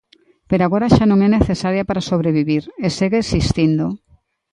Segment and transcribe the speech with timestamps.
[0.49, 3.85] Pero agora xa non é necesaria para sobrevivir, e segue existindo.